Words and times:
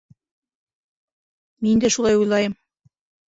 Мин 1.67 1.83
дә 1.85 1.93
шулай 1.97 2.19
уйлайым 2.21 2.57